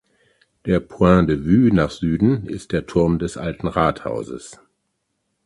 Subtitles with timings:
[0.65, 4.59] Der Point de vue nach Süden ist der Turm des Alten Rathauses.